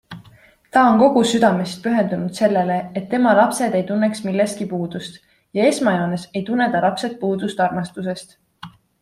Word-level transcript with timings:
Ta 0.75 0.81
on 0.91 0.95
kogu 1.01 1.21
südamest 1.31 1.83
pühendunud 1.83 2.33
sellele, 2.41 2.77
et 3.01 3.05
tema 3.11 3.33
lapsed 3.41 3.77
ei 3.81 3.85
tunneks 3.91 4.25
millestki 4.29 4.67
puudust- 4.73 5.21
ja 5.61 5.69
esmajoones 5.75 6.27
ei 6.33 6.45
tunne 6.49 6.69
ta 6.77 6.83
lapsed 6.89 7.17
puudust 7.23 7.63
armastusest. 7.69 8.37